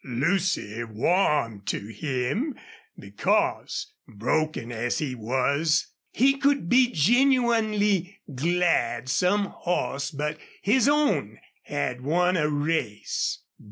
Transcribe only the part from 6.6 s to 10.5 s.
be genuinely glad some horse but